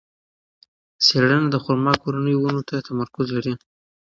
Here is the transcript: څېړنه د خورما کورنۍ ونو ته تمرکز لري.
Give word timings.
څېړنه 1.05 1.47
د 1.51 1.55
خورما 1.63 1.93
کورنۍ 2.03 2.35
ونو 2.37 2.61
ته 2.69 2.75
تمرکز 2.87 3.27
لري. 3.35 3.53